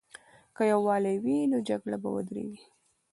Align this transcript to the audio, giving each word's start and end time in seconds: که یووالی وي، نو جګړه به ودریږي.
که 0.55 0.63
یووالی 0.71 1.15
وي، 1.23 1.37
نو 1.51 1.57
جګړه 1.69 1.97
به 2.03 2.09
ودریږي. 2.15 2.63